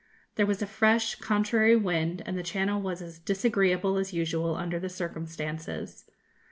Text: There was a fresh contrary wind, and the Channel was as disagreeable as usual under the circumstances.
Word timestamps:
There 0.33 0.47
was 0.47 0.63
a 0.63 0.65
fresh 0.65 1.13
contrary 1.13 1.75
wind, 1.75 2.23
and 2.25 2.35
the 2.35 2.41
Channel 2.41 2.81
was 2.81 3.03
as 3.03 3.19
disagreeable 3.19 3.99
as 3.99 4.13
usual 4.13 4.55
under 4.55 4.79
the 4.79 4.89
circumstances. 4.89 6.05